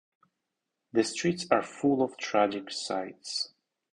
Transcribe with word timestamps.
The 0.93 1.03
streets 1.03 1.45
are 1.51 1.61
full 1.61 2.01
of 2.01 2.17
tragic 2.17 2.71
sights. 2.71 3.53